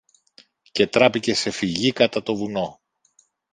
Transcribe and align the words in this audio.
και 0.71 0.87
τράπηκε 0.87 1.33
σε 1.33 1.51
φυγή 1.51 1.91
κατά 1.91 2.23
το 2.23 2.35
βουνό. 2.35 2.81